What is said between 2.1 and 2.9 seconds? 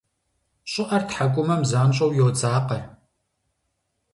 йодзакъэ.